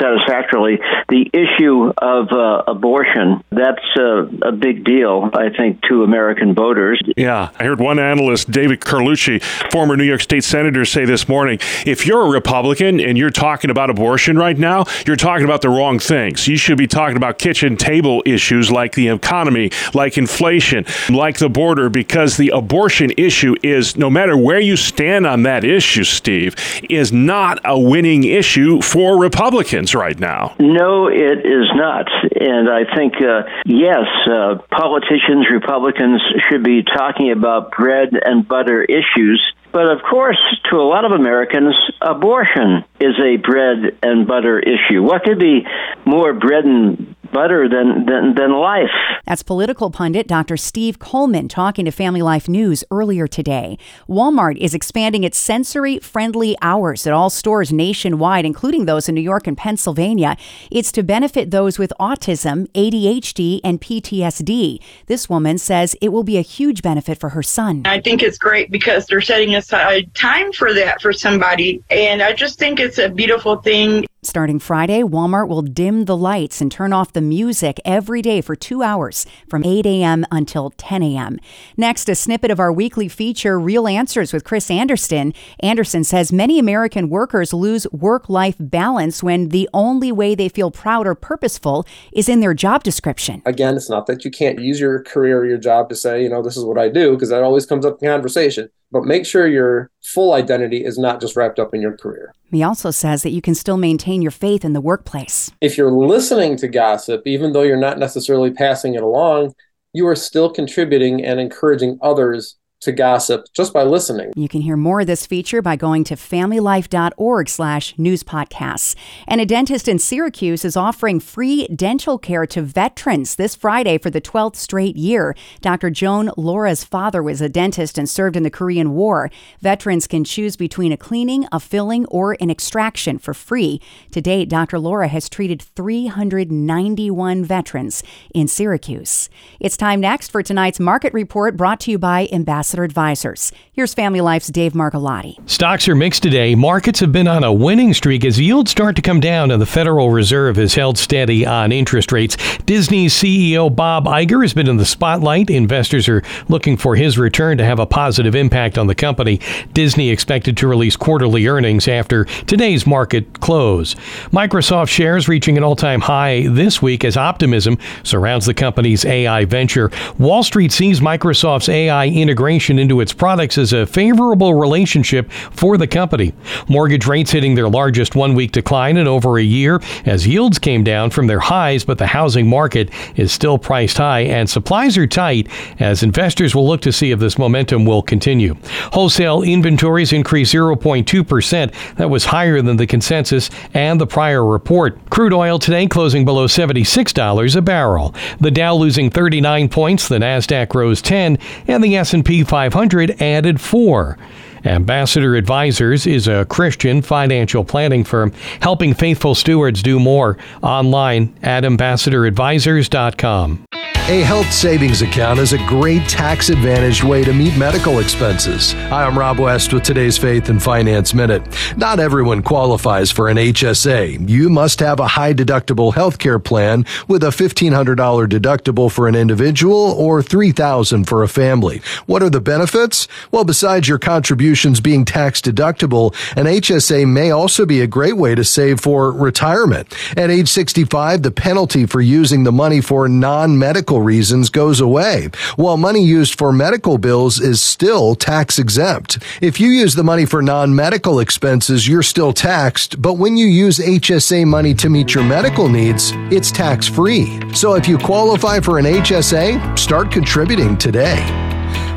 satisfactorily 0.00 0.78
the 1.08 1.30
issue 1.32 1.92
of 1.98 2.32
uh, 2.32 2.64
abortion. 2.66 3.42
That's 3.50 3.84
uh, 3.98 4.26
a 4.42 4.52
big 4.52 4.84
deal, 4.84 5.30
I 5.32 5.50
think, 5.50 5.82
to 5.88 6.04
American 6.04 6.54
voters. 6.54 7.00
Yeah, 7.16 7.50
I 7.58 7.64
heard 7.64 7.80
one 7.80 7.98
analyst, 7.98 8.50
David 8.50 8.80
Carlucci, 8.80 9.42
former 9.70 9.96
New 9.96 10.04
York 10.04 10.20
State 10.20 10.44
senator, 10.44 10.84
say 10.84 11.04
this 11.04 11.28
morning 11.28 11.58
if 11.86 12.06
you're 12.06 12.26
a 12.26 12.30
Republican 12.30 13.00
and 13.00 13.16
you're 13.16 13.30
talking 13.30 13.70
about 13.70 13.90
abortion 13.90 14.36
right 14.36 14.58
now, 14.58 14.84
you're 15.06 15.16
talking 15.16 15.44
about 15.44 15.62
the 15.62 15.68
wrong 15.68 15.98
things. 15.98 16.48
You 16.48 16.56
should 16.56 16.78
be 16.78 16.86
talking 16.86 17.16
about 17.16 17.38
kitchen 17.38 17.76
table 17.76 18.22
issues 18.26 18.70
like 18.70 18.94
the 18.94 19.08
economy, 19.08 19.70
like 19.94 20.18
inflation, 20.18 20.84
like 21.08 21.38
the 21.38 21.48
border, 21.48 21.88
because 21.88 22.36
the 22.36 22.50
abortion 22.50 23.12
issue 23.16 23.54
is, 23.62 23.96
no 23.96 24.10
matter 24.10 24.36
where 24.36 24.60
you 24.60 24.76
stand 24.76 25.26
on 25.26 25.42
that 25.42 25.64
issue, 25.64 26.04
Steve, 26.04 26.54
is 26.88 27.12
not 27.12 27.60
a 27.64 27.78
win 27.78 27.97
winning 27.98 28.22
issue 28.22 28.80
for 28.80 29.20
Republicans 29.20 29.92
right 29.92 30.20
now. 30.20 30.54
No, 30.60 31.08
it 31.08 31.38
is 31.44 31.66
not. 31.74 32.06
And 32.40 32.70
I 32.70 32.84
think, 32.94 33.14
uh, 33.14 33.42
yes, 33.66 34.06
uh, 34.30 34.58
politicians, 34.70 35.48
Republicans 35.50 36.22
should 36.48 36.62
be 36.62 36.84
talking 36.84 37.32
about 37.32 37.72
bread 37.72 38.10
and 38.24 38.46
butter 38.46 38.84
issues. 38.84 39.42
But 39.72 39.90
of 39.90 39.98
course, 40.08 40.38
to 40.70 40.76
a 40.76 40.86
lot 40.86 41.04
of 41.04 41.10
Americans, 41.10 41.74
abortion 42.00 42.84
is 43.00 43.14
a 43.18 43.36
bread 43.36 43.98
and 44.00 44.28
butter 44.28 44.60
issue. 44.60 45.02
What 45.02 45.24
could 45.24 45.40
be 45.40 45.66
more 46.04 46.32
bread 46.34 46.64
and 46.64 47.16
butter 47.32 47.68
than, 47.68 48.06
than, 48.06 48.34
than 48.34 48.52
life. 48.52 48.90
That's 49.26 49.42
political 49.42 49.90
pundit 49.90 50.26
Dr. 50.26 50.56
Steve 50.56 50.98
Coleman 50.98 51.48
talking 51.48 51.84
to 51.84 51.90
Family 51.90 52.22
Life 52.22 52.48
News 52.48 52.84
earlier 52.90 53.26
today. 53.26 53.78
Walmart 54.08 54.56
is 54.56 54.74
expanding 54.74 55.24
its 55.24 55.38
sensory 55.38 55.98
friendly 55.98 56.56
hours 56.62 57.06
at 57.06 57.12
all 57.12 57.30
stores 57.30 57.72
nationwide, 57.72 58.44
including 58.44 58.86
those 58.86 59.08
in 59.08 59.14
New 59.14 59.20
York 59.20 59.46
and 59.46 59.56
Pennsylvania. 59.56 60.36
It's 60.70 60.90
to 60.92 61.02
benefit 61.02 61.50
those 61.50 61.78
with 61.78 61.92
autism, 62.00 62.68
ADHD, 62.72 63.60
and 63.62 63.80
PTSD. 63.80 64.78
This 65.06 65.28
woman 65.28 65.58
says 65.58 65.96
it 66.00 66.10
will 66.10 66.24
be 66.24 66.38
a 66.38 66.42
huge 66.42 66.82
benefit 66.82 67.18
for 67.18 67.30
her 67.30 67.42
son. 67.42 67.82
I 67.84 68.00
think 68.00 68.22
it's 68.22 68.38
great 68.38 68.70
because 68.70 69.06
they're 69.06 69.20
setting 69.20 69.54
aside 69.54 70.14
time 70.14 70.52
for 70.52 70.72
that 70.74 71.02
for 71.02 71.12
somebody. 71.12 71.82
And 71.90 72.22
I 72.22 72.32
just 72.32 72.58
think 72.58 72.80
it's 72.80 72.98
a 72.98 73.08
beautiful 73.08 73.56
thing. 73.56 74.06
Starting 74.22 74.58
Friday, 74.58 75.00
Walmart 75.02 75.46
will 75.46 75.62
dim 75.62 76.06
the 76.06 76.16
lights 76.16 76.60
and 76.60 76.72
turn 76.72 76.92
off 76.92 77.12
the 77.12 77.20
music 77.20 77.80
every 77.84 78.20
day 78.20 78.40
for 78.40 78.56
two 78.56 78.82
hours 78.82 79.24
from 79.48 79.64
8 79.64 79.86
a.m. 79.86 80.26
until 80.32 80.70
10 80.70 81.04
a.m. 81.04 81.38
Next, 81.76 82.08
a 82.08 82.16
snippet 82.16 82.50
of 82.50 82.58
our 82.58 82.72
weekly 82.72 83.08
feature, 83.08 83.60
Real 83.60 83.86
Answers 83.86 84.32
with 84.32 84.42
Chris 84.42 84.72
Anderson. 84.72 85.32
Anderson 85.60 86.02
says 86.02 86.32
many 86.32 86.58
American 86.58 87.08
workers 87.08 87.52
lose 87.52 87.86
work 87.92 88.28
life 88.28 88.56
balance 88.58 89.22
when 89.22 89.50
the 89.50 89.68
only 89.72 90.10
way 90.10 90.34
they 90.34 90.48
feel 90.48 90.72
proud 90.72 91.06
or 91.06 91.14
purposeful 91.14 91.86
is 92.12 92.28
in 92.28 92.40
their 92.40 92.54
job 92.54 92.82
description. 92.82 93.40
Again, 93.46 93.76
it's 93.76 93.88
not 93.88 94.06
that 94.06 94.24
you 94.24 94.32
can't 94.32 94.58
use 94.58 94.80
your 94.80 95.00
career 95.04 95.38
or 95.38 95.46
your 95.46 95.58
job 95.58 95.88
to 95.90 95.94
say, 95.94 96.24
you 96.24 96.28
know, 96.28 96.42
this 96.42 96.56
is 96.56 96.64
what 96.64 96.76
I 96.76 96.88
do, 96.88 97.12
because 97.12 97.28
that 97.28 97.44
always 97.44 97.66
comes 97.66 97.86
up 97.86 98.02
in 98.02 98.08
conversation 98.08 98.68
but 98.90 99.04
make 99.04 99.26
sure 99.26 99.46
your 99.46 99.90
full 100.02 100.32
identity 100.32 100.84
is 100.84 100.98
not 100.98 101.20
just 101.20 101.36
wrapped 101.36 101.58
up 101.58 101.74
in 101.74 101.80
your 101.80 101.96
career. 101.96 102.32
He 102.50 102.62
also 102.62 102.90
says 102.90 103.22
that 103.22 103.30
you 103.30 103.42
can 103.42 103.54
still 103.54 103.76
maintain 103.76 104.22
your 104.22 104.30
faith 104.30 104.64
in 104.64 104.72
the 104.72 104.80
workplace. 104.80 105.50
If 105.60 105.76
you're 105.76 105.92
listening 105.92 106.56
to 106.58 106.68
gossip, 106.68 107.22
even 107.26 107.52
though 107.52 107.62
you're 107.62 107.76
not 107.76 107.98
necessarily 107.98 108.50
passing 108.50 108.94
it 108.94 109.02
along, 109.02 109.54
you 109.92 110.06
are 110.06 110.16
still 110.16 110.50
contributing 110.50 111.24
and 111.24 111.40
encouraging 111.40 111.98
others 112.02 112.56
to 112.80 112.92
gossip 112.92 113.46
just 113.52 113.72
by 113.72 113.82
listening. 113.82 114.32
You 114.36 114.48
can 114.48 114.60
hear 114.60 114.76
more 114.76 115.00
of 115.00 115.06
this 115.08 115.26
feature 115.26 115.60
by 115.60 115.74
going 115.76 116.04
to 116.04 116.14
familylife.org 116.14 117.48
slash 117.48 117.98
news 117.98 118.22
podcasts. 118.22 118.94
And 119.26 119.40
a 119.40 119.46
dentist 119.46 119.88
in 119.88 119.98
Syracuse 119.98 120.64
is 120.64 120.76
offering 120.76 121.18
free 121.18 121.66
dental 121.68 122.18
care 122.18 122.46
to 122.46 122.62
veterans 122.62 123.34
this 123.34 123.56
Friday 123.56 123.98
for 123.98 124.10
the 124.10 124.20
12th 124.20 124.56
straight 124.56 124.96
year. 124.96 125.34
Dr. 125.60 125.90
Joan 125.90 126.30
Laura's 126.36 126.84
father 126.84 127.22
was 127.22 127.40
a 127.40 127.48
dentist 127.48 127.98
and 127.98 128.08
served 128.08 128.36
in 128.36 128.44
the 128.44 128.50
Korean 128.50 128.92
War. 128.92 129.30
Veterans 129.60 130.06
can 130.06 130.22
choose 130.22 130.56
between 130.56 130.92
a 130.92 130.96
cleaning, 130.96 131.46
a 131.50 131.58
filling, 131.58 132.06
or 132.06 132.36
an 132.40 132.50
extraction 132.50 133.18
for 133.18 133.34
free. 133.34 133.80
To 134.12 134.20
date, 134.20 134.48
Dr. 134.48 134.78
Laura 134.78 135.08
has 135.08 135.28
treated 135.28 135.60
391 135.60 137.44
veterans 137.44 138.04
in 138.32 138.46
Syracuse. 138.46 139.28
It's 139.58 139.76
time 139.76 140.00
next 140.00 140.30
for 140.30 140.42
tonight's 140.42 140.78
market 140.78 141.12
report 141.12 141.56
brought 141.56 141.80
to 141.80 141.90
you 141.90 141.98
by 141.98 142.28
Ambassador 142.32 142.67
Ambassador 142.68 142.84
Advisors. 142.84 143.50
Here's 143.72 143.94
Family 143.94 144.20
Life's 144.20 144.48
Dave 144.48 144.74
Margolotti. 144.74 145.38
Stocks 145.48 145.88
are 145.88 145.94
mixed 145.94 146.22
today. 146.22 146.54
Markets 146.54 147.00
have 147.00 147.12
been 147.12 147.26
on 147.26 147.42
a 147.42 147.50
winning 147.50 147.94
streak 147.94 148.26
as 148.26 148.38
yields 148.38 148.70
start 148.70 148.94
to 148.96 149.00
come 149.02 149.20
down, 149.20 149.50
and 149.50 149.62
the 149.62 149.64
Federal 149.64 150.10
Reserve 150.10 150.56
has 150.56 150.74
held 150.74 150.98
steady 150.98 151.46
on 151.46 151.72
interest 151.72 152.12
rates. 152.12 152.36
Disney's 152.66 153.14
CEO 153.14 153.74
Bob 153.74 154.04
Iger 154.04 154.42
has 154.42 154.52
been 154.52 154.68
in 154.68 154.76
the 154.76 154.84
spotlight. 154.84 155.48
Investors 155.48 156.10
are 156.10 156.22
looking 156.50 156.76
for 156.76 156.94
his 156.94 157.16
return 157.16 157.56
to 157.56 157.64
have 157.64 157.78
a 157.78 157.86
positive 157.86 158.34
impact 158.34 158.76
on 158.76 158.86
the 158.86 158.94
company. 158.94 159.40
Disney 159.72 160.10
expected 160.10 160.58
to 160.58 160.68
release 160.68 160.96
quarterly 160.96 161.46
earnings 161.46 161.88
after 161.88 162.26
today's 162.46 162.86
market 162.86 163.40
close. 163.40 163.94
Microsoft 164.30 164.88
shares 164.88 165.26
reaching 165.26 165.56
an 165.56 165.64
all 165.64 165.76
time 165.76 166.02
high 166.02 166.46
this 166.48 166.82
week 166.82 167.02
as 167.02 167.16
optimism 167.16 167.78
surrounds 168.02 168.44
the 168.44 168.52
company's 168.52 169.06
AI 169.06 169.46
venture. 169.46 169.90
Wall 170.18 170.42
Street 170.42 170.72
sees 170.72 171.00
Microsoft's 171.00 171.70
AI 171.70 172.08
integration 172.08 172.57
into 172.58 173.00
its 173.00 173.12
products 173.12 173.56
is 173.56 173.72
a 173.72 173.86
favorable 173.86 174.52
relationship 174.54 175.30
for 175.30 175.76
the 175.76 175.86
company. 175.86 176.32
Mortgage 176.68 177.06
rates 177.06 177.30
hitting 177.30 177.54
their 177.54 177.68
largest 177.68 178.16
one 178.16 178.34
week 178.34 178.52
decline 178.52 178.96
in 178.96 179.06
over 179.06 179.38
a 179.38 179.42
year 179.42 179.80
as 180.04 180.26
yields 180.26 180.58
came 180.58 180.82
down 180.82 181.10
from 181.10 181.28
their 181.28 181.38
highs, 181.38 181.84
but 181.84 181.98
the 181.98 182.06
housing 182.08 182.48
market 182.48 182.90
is 183.16 183.30
still 183.30 183.58
priced 183.58 183.96
high 183.96 184.20
and 184.20 184.50
supplies 184.50 184.98
are 184.98 185.06
tight 185.06 185.48
as 185.78 186.02
investors 186.02 186.54
will 186.54 186.66
look 186.66 186.80
to 186.80 186.92
see 186.92 187.12
if 187.12 187.20
this 187.20 187.38
momentum 187.38 187.84
will 187.84 188.02
continue. 188.02 188.56
Wholesale 188.92 189.42
inventories 189.42 190.12
increased 190.12 190.52
0.2%. 190.52 191.96
That 191.96 192.10
was 192.10 192.24
higher 192.24 192.60
than 192.60 192.76
the 192.76 192.86
consensus 192.86 193.50
and 193.74 194.00
the 194.00 194.06
prior 194.06 194.44
report. 194.44 194.98
Crude 195.10 195.32
oil 195.32 195.58
today 195.58 195.86
closing 195.86 196.24
below 196.24 196.46
$76 196.46 197.56
a 197.56 197.62
barrel. 197.62 198.14
The 198.40 198.50
Dow 198.50 198.74
losing 198.74 199.10
39 199.10 199.68
points, 199.68 200.08
the 200.08 200.18
Nasdaq 200.18 200.74
rose 200.74 201.02
10, 201.02 201.38
and 201.66 201.84
the 201.84 201.96
S&P 201.96 202.44
500 202.48 203.22
added 203.22 203.60
four. 203.60 204.18
Ambassador 204.64 205.36
Advisors 205.36 206.06
is 206.06 206.26
a 206.26 206.46
Christian 206.46 207.02
financial 207.02 207.62
planning 207.64 208.02
firm 208.04 208.32
helping 208.60 208.94
faithful 208.94 209.34
stewards 209.34 209.82
do 209.82 210.00
more. 210.00 210.38
Online 210.62 211.36
at 211.42 211.64
ambassadoradvisors.com. 211.64 213.64
A 214.08 214.22
health 214.22 214.50
savings 214.50 215.02
account 215.02 215.38
is 215.38 215.52
a 215.52 215.58
great 215.66 216.08
tax 216.08 216.48
advantaged 216.48 217.04
way 217.04 217.24
to 217.24 217.34
meet 217.34 217.58
medical 217.58 217.98
expenses. 217.98 218.72
Hi, 218.72 219.04
I'm 219.04 219.18
Rob 219.18 219.38
West 219.38 219.74
with 219.74 219.82
today's 219.82 220.16
Faith 220.16 220.48
and 220.48 220.62
Finance 220.62 221.12
Minute. 221.12 221.42
Not 221.76 222.00
everyone 222.00 222.42
qualifies 222.42 223.10
for 223.10 223.28
an 223.28 223.36
HSA. 223.36 224.26
You 224.26 224.48
must 224.48 224.80
have 224.80 224.98
a 224.98 225.08
high 225.08 225.34
deductible 225.34 225.92
health 225.92 226.18
care 226.18 226.38
plan 226.38 226.86
with 227.06 227.22
a 227.22 227.26
$1,500 227.26 228.26
deductible 228.26 228.90
for 228.90 229.08
an 229.08 229.14
individual 229.14 229.92
or 229.92 230.22
$3,000 230.22 231.06
for 231.06 231.22
a 231.22 231.28
family. 231.28 231.82
What 232.06 232.22
are 232.22 232.30
the 232.30 232.40
benefits? 232.40 233.08
Well, 233.30 233.44
besides 233.44 233.88
your 233.88 233.98
contributions 233.98 234.80
being 234.80 235.04
tax 235.04 235.42
deductible, 235.42 236.14
an 236.34 236.46
HSA 236.46 237.06
may 237.06 237.30
also 237.30 237.66
be 237.66 237.82
a 237.82 237.86
great 237.86 238.16
way 238.16 238.34
to 238.34 238.42
save 238.42 238.80
for 238.80 239.12
retirement. 239.12 239.94
At 240.16 240.30
age 240.30 240.48
65, 240.48 241.22
the 241.22 241.30
penalty 241.30 241.84
for 241.84 242.00
using 242.00 242.44
the 242.44 242.52
money 242.52 242.80
for 242.80 243.06
non 243.06 243.58
medical 243.58 243.97
reasons 244.02 244.50
goes 244.50 244.80
away, 244.80 245.28
while 245.56 245.76
money 245.76 246.04
used 246.04 246.38
for 246.38 246.52
medical 246.52 246.98
bills 246.98 247.40
is 247.40 247.60
still 247.60 248.14
tax 248.14 248.58
exempt. 248.58 249.18
If 249.40 249.60
you 249.60 249.68
use 249.68 249.94
the 249.94 250.04
money 250.04 250.26
for 250.26 250.42
non 250.42 250.74
medical 250.74 251.20
expenses, 251.20 251.86
you're 251.88 252.02
still 252.02 252.32
taxed, 252.32 253.00
but 253.00 253.14
when 253.14 253.36
you 253.36 253.46
use 253.46 253.78
HSA 253.78 254.46
money 254.46 254.74
to 254.74 254.88
meet 254.88 255.14
your 255.14 255.24
medical 255.24 255.68
needs, 255.68 256.12
it's 256.30 256.50
tax 256.50 256.86
free. 256.86 257.40
So 257.54 257.74
if 257.74 257.88
you 257.88 257.98
qualify 257.98 258.60
for 258.60 258.78
an 258.78 258.84
HSA, 258.84 259.78
start 259.78 260.10
contributing 260.10 260.76
today. 260.76 261.24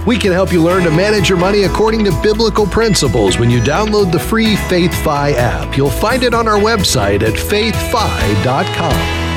We 0.05 0.17
can 0.17 0.31
help 0.31 0.51
you 0.51 0.63
learn 0.63 0.83
to 0.83 0.91
manage 0.91 1.29
your 1.29 1.37
money 1.37 1.63
according 1.63 2.03
to 2.05 2.21
biblical 2.21 2.65
principles 2.65 3.37
when 3.37 3.51
you 3.51 3.59
download 3.59 4.11
the 4.11 4.19
free 4.19 4.55
FaithFi 4.55 5.33
app. 5.35 5.77
You'll 5.77 5.89
find 5.89 6.23
it 6.23 6.33
on 6.33 6.47
our 6.47 6.59
website 6.59 7.21
at 7.21 7.33
faithfi.com. 7.33 9.30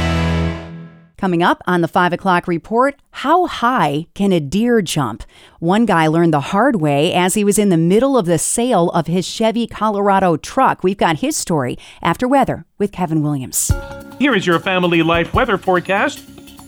Coming 1.25 1.43
up 1.43 1.63
on 1.67 1.81
the 1.81 1.89
5 1.89 2.13
o'clock 2.13 2.47
report, 2.47 3.01
how 3.11 3.47
high 3.47 4.09
can 4.13 4.31
a 4.31 4.41
deer 4.41 4.83
jump? 4.83 5.25
One 5.59 5.87
guy 5.87 6.07
learned 6.07 6.35
the 6.35 6.53
hard 6.53 6.83
way 6.83 7.15
as 7.15 7.33
he 7.33 7.45
was 7.45 7.59
in 7.59 7.71
the 7.71 7.79
middle 7.79 8.19
of 8.19 8.27
the 8.27 8.37
sale 8.37 8.91
of 8.91 9.07
his 9.07 9.27
Chevy 9.27 9.67
Colorado 9.67 10.37
truck. 10.37 10.85
We've 10.85 10.99
got 10.99 11.21
his 11.21 11.35
story 11.35 11.79
after 12.03 12.29
weather 12.29 12.67
with 12.77 12.93
Kevin 12.93 13.23
Williams. 13.23 13.73
Here 14.19 14.35
is 14.35 14.47
your 14.47 14.61
family 14.61 15.03
life 15.03 15.33
weather 15.33 15.57
forecast. 15.57 16.23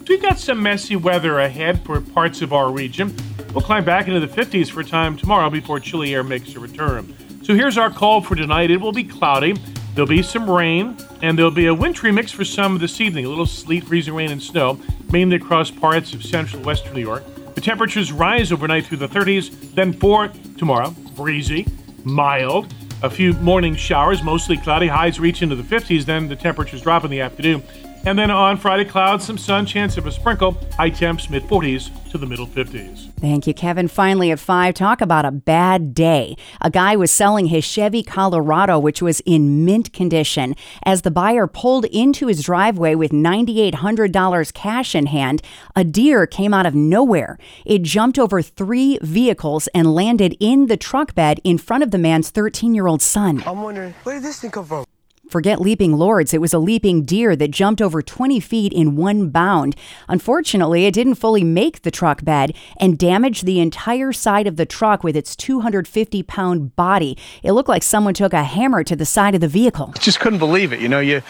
We've 0.09 0.23
got 0.23 0.39
some 0.39 0.63
messy 0.63 0.97
weather 0.97 1.39
ahead 1.39 1.85
for 1.85 2.01
parts 2.01 2.41
of 2.41 2.55
our 2.55 2.73
region. 2.73 3.15
We'll 3.53 3.63
climb 3.63 3.85
back 3.85 4.09
into 4.09 4.21
the 4.21 4.43
50s 4.43 4.71
for 4.71 4.83
time 4.83 5.19
tomorrow 5.19 5.51
before 5.51 5.81
chilly 5.81 6.15
air 6.15 6.25
makes 6.25 6.55
a 6.55 6.61
return. 6.61 7.15
So 7.45 7.55
here's 7.55 7.77
our 7.77 7.91
call 7.91 8.23
for 8.23 8.35
tonight. 8.35 8.71
It 8.71 8.81
will 8.81 8.93
be 8.93 9.05
cloudy. 9.05 9.53
There'll 9.97 10.07
be 10.07 10.23
some 10.23 10.51
rain, 10.51 10.95
and 11.23 11.39
there'll 11.39 11.51
be 11.51 11.69
a 11.69 11.75
wintry 11.75 12.13
mix 12.13 12.31
for 12.31 12.45
some 12.45 12.77
this 12.77 13.01
evening. 13.01 13.25
A 13.25 13.31
little 13.31 13.47
sleet, 13.47 13.85
freezing 13.85 14.13
rain, 14.13 14.31
and 14.31 14.43
snow, 14.43 14.79
mainly 15.11 15.37
across 15.37 15.71
parts 15.71 16.13
of 16.13 16.23
central 16.23 16.63
western 16.63 16.93
New 16.93 17.01
York. 17.01 17.25
The 17.55 17.63
temperatures 17.63 18.13
rise 18.13 18.53
overnight 18.53 18.85
through 18.85 18.99
the 18.99 19.09
30s, 19.09 19.75
then 19.75 19.95
for 19.95 20.29
tomorrow, 20.59 20.91
breezy, 21.17 21.67
mild. 22.05 22.75
A 23.03 23.09
few 23.09 23.33
morning 23.35 23.75
showers, 23.75 24.23
mostly 24.23 24.59
cloudy. 24.59 24.89
Highs 24.89 25.19
reach 25.19 25.41
into 25.41 25.57
the 25.57 25.63
50s, 25.63 26.05
then 26.05 26.29
the 26.29 26.37
temperatures 26.37 26.83
drop 26.83 27.03
in 27.05 27.11
the 27.11 27.23
afternoon. 27.23 27.63
And 28.07 28.17
then 28.17 28.31
on 28.31 28.57
Friday, 28.57 28.85
clouds, 28.85 29.27
some 29.27 29.37
sun, 29.37 29.67
chance 29.67 29.97
of 29.97 30.07
a 30.07 30.13
sprinkle. 30.13 30.57
High 30.77 30.91
temps 30.91 31.29
mid 31.29 31.43
40s 31.43 31.91
to 32.13 32.19
the 32.19 32.27
middle 32.27 32.47
50s. 32.47 33.13
Thank 33.15 33.49
you, 33.49 33.53
Kevin. 33.53 33.89
Finally, 33.89 34.31
at 34.31 34.39
five, 34.39 34.75
talk 34.75 35.01
about 35.01 35.25
a 35.25 35.33
bad 35.33 35.93
day. 35.93 36.37
A 36.61 36.71
guy 36.71 36.95
was 36.95 37.11
selling 37.11 37.47
his 37.47 37.65
Chevy 37.65 38.05
Colorado, 38.05 38.79
which 38.79 39.03
was 39.03 39.19
in 39.27 39.65
mint 39.65 39.93
condition. 39.93 40.55
As 40.85 41.03
the 41.03 41.11
buyer 41.11 41.49
pulled 41.49 41.87
into 41.87 42.29
his 42.29 42.45
driveway 42.45 42.95
with 42.95 43.11
$9,800 43.11 44.55
cash 44.55 44.95
in 44.95 45.07
hand, 45.07 45.43
a 45.75 45.83
deer 45.83 46.29
came 46.29 46.55
out 46.55 46.65
of 46.65 46.77
nowhere. 46.77 47.37
It 47.65 47.83
jumped 47.83 48.21
over 48.21 48.41
three 48.41 49.01
vehicles 49.03 49.67
and 49.75 49.93
landed 49.93 50.37
in 50.39 50.67
the 50.67 50.77
truck 50.77 51.17
bed 51.17 51.41
in 51.43 51.59
front 51.59 51.83
of 51.83 51.91
the 51.91 51.99
man's 51.99 52.31
13 52.31 52.73
year 52.73 52.87
old 52.87 53.03
son. 53.03 53.43
I'm 53.45 53.63
wondering, 53.63 53.95
where 54.05 54.15
did 54.15 54.23
this 54.23 54.39
thing 54.39 54.53
come 54.53 54.65
from? 54.65 54.87
Forget 55.29 55.61
leaping 55.61 55.93
lords. 55.93 56.33
It 56.33 56.41
was 56.41 56.55
a 56.55 56.59
leaping 56.59 57.03
deer 57.03 57.35
that 57.35 57.51
jumped 57.51 57.83
over 57.83 58.01
20 58.01 58.39
feet 58.39 58.73
in 58.73 58.95
one 58.97 59.29
bound. 59.29 59.75
Unfortunately, 60.09 60.87
it 60.87 60.95
didn't 60.95 61.17
fully 61.17 61.43
make 61.43 61.83
the 61.83 61.91
truck 61.91 62.25
bed 62.25 62.55
and 62.79 62.97
damaged 62.97 63.45
the 63.45 63.59
entire 63.59 64.13
side 64.13 64.47
of 64.47 64.57
the 64.57 64.67
truck 64.67 65.03
with 65.03 65.17
its 65.17 65.35
250 65.35 66.23
pound 66.23 66.77
body. 66.77 67.19
It 67.43 67.53
looked 67.53 67.69
like 67.69 67.83
someone 67.83 68.15
took 68.15 68.33
a 68.33 68.45
hammer 68.45 68.85
to 68.85 68.95
the 68.95 69.07
side 69.07 69.35
of 69.35 69.41
the 69.41 69.49
vehicle. 69.49 69.93
I 69.97 69.99
Just 69.99 70.21
couldn't 70.21 70.39
believe 70.39 70.73
it. 70.73 70.81
You 70.81 70.89
know, 70.89 71.01
you 71.01 71.23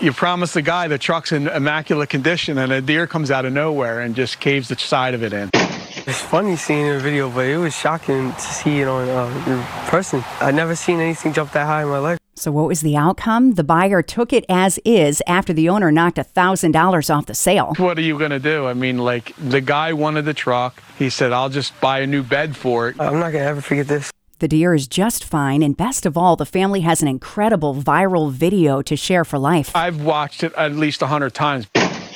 you 0.00 0.12
promise 0.12 0.54
the 0.54 0.62
guy 0.62 0.88
the 0.88 0.98
truck's 0.98 1.30
in 1.30 1.46
immaculate 1.48 2.08
condition, 2.08 2.58
and 2.58 2.72
a 2.72 2.80
deer 2.80 3.06
comes 3.06 3.30
out 3.30 3.44
of 3.44 3.52
nowhere 3.52 4.00
and 4.00 4.16
just 4.16 4.40
caves 4.40 4.68
the 4.68 4.76
side 4.78 5.14
of 5.14 5.22
it 5.22 5.32
in. 5.32 5.50
It's 5.54 6.20
funny 6.20 6.56
seeing 6.56 6.88
the 6.88 6.98
video, 6.98 7.30
but 7.30 7.46
it 7.46 7.58
was 7.58 7.76
shocking 7.76 8.32
to 8.32 8.40
see 8.40 8.80
it 8.80 8.88
on 8.88 9.08
uh, 9.08 9.44
in 9.46 9.62
person. 9.88 10.24
I've 10.40 10.54
never 10.54 10.74
seen 10.74 10.98
anything 10.98 11.32
jump 11.32 11.52
that 11.52 11.66
high 11.66 11.82
in 11.82 11.88
my 11.88 11.98
life. 11.98 12.21
So, 12.42 12.50
what 12.50 12.66
was 12.66 12.80
the 12.80 12.96
outcome? 12.96 13.52
The 13.52 13.62
buyer 13.62 14.02
took 14.02 14.32
it 14.32 14.44
as 14.48 14.80
is 14.84 15.22
after 15.28 15.52
the 15.52 15.68
owner 15.68 15.92
knocked 15.92 16.18
a 16.18 16.24
$1,000 16.24 17.14
off 17.14 17.26
the 17.26 17.36
sale. 17.36 17.72
What 17.76 17.96
are 17.96 18.02
you 18.02 18.18
going 18.18 18.32
to 18.32 18.40
do? 18.40 18.66
I 18.66 18.74
mean, 18.74 18.98
like, 18.98 19.32
the 19.36 19.60
guy 19.60 19.92
wanted 19.92 20.24
the 20.24 20.34
truck. 20.34 20.82
He 20.98 21.08
said, 21.08 21.32
I'll 21.32 21.50
just 21.50 21.80
buy 21.80 22.00
a 22.00 22.06
new 22.08 22.24
bed 22.24 22.56
for 22.56 22.88
it. 22.88 22.96
I'm 22.98 23.20
not 23.20 23.30
going 23.30 23.44
to 23.44 23.48
ever 23.48 23.60
forget 23.60 23.86
this. 23.86 24.10
The 24.40 24.48
deer 24.48 24.74
is 24.74 24.88
just 24.88 25.22
fine, 25.22 25.62
and 25.62 25.76
best 25.76 26.04
of 26.04 26.16
all, 26.18 26.34
the 26.34 26.44
family 26.44 26.80
has 26.80 27.00
an 27.00 27.06
incredible 27.06 27.76
viral 27.76 28.32
video 28.32 28.82
to 28.82 28.96
share 28.96 29.24
for 29.24 29.38
life. 29.38 29.70
I've 29.76 30.02
watched 30.02 30.42
it 30.42 30.52
at 30.54 30.74
least 30.74 31.00
a 31.00 31.06
hundred 31.06 31.34
times 31.34 31.68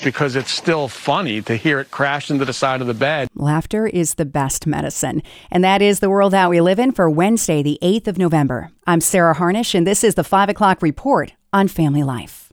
because 0.05 0.37
it's 0.37 0.51
still 0.51 0.89
funny 0.89 1.41
to 1.43 1.57
hear 1.57 1.81
it 1.81 1.91
crash 1.91 2.31
into 2.31 2.45
the 2.45 2.53
side 2.53 2.81
of 2.81 2.87
the 2.87 2.95
bed. 2.95 3.29
Laughter 3.35 3.87
is 3.87 4.15
the 4.15 4.25
best 4.25 4.67
medicine. 4.67 5.23
And 5.51 5.65
that 5.65 5.83
is 5.83 6.01
the 6.01 6.11
world 6.11 6.33
that 6.33 6.51
we 6.51 6.61
live 6.61 6.79
in 6.79 6.93
for 6.93 7.09
Wednesday, 7.09 7.63
the 7.63 7.79
8th 7.83 8.09
of 8.09 8.19
November. 8.19 8.71
I'm 8.87 9.01
Sarah 9.01 9.35
Harnish, 9.35 9.75
and 9.75 9.87
this 9.87 10.05
is 10.05 10.15
the 10.15 10.25
5 10.25 10.49
o'clock 10.51 10.83
report 10.83 11.33
on 11.53 11.69
Family 11.69 12.03
Life. 12.03 12.45